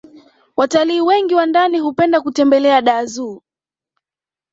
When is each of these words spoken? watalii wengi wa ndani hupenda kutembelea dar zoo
watalii 0.57 1.01
wengi 1.01 1.35
wa 1.35 1.45
ndani 1.45 1.79
hupenda 1.79 2.21
kutembelea 2.21 2.81
dar 2.81 3.05
zoo 3.07 3.41